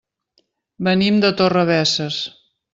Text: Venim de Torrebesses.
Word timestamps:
Venim 0.87 1.21
de 1.27 1.31
Torrebesses. 1.43 2.21